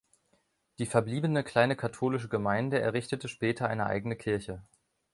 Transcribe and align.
Die 0.79 0.87
verbliebene 0.87 1.43
kleine 1.43 1.75
katholische 1.75 2.27
Gemeinde 2.27 2.81
errichtete 2.81 3.27
später 3.27 3.67
eine 3.69 3.85
eigene 3.85 4.15
Kirche. 4.15 4.63